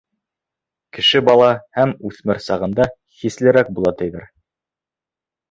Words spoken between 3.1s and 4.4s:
хислерәк була, тиҙәр.